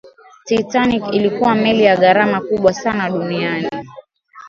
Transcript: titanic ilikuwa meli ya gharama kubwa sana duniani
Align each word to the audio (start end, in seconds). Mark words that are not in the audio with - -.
titanic 0.45 1.03
ilikuwa 1.13 1.55
meli 1.55 1.83
ya 1.83 1.97
gharama 1.97 2.41
kubwa 2.41 2.73
sana 2.73 3.09
duniani 3.09 3.69